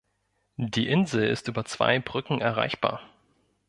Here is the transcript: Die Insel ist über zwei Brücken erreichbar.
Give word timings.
Die 0.57 0.87
Insel 0.89 1.27
ist 1.29 1.47
über 1.47 1.63
zwei 1.63 1.99
Brücken 1.99 2.41
erreichbar. 2.41 3.03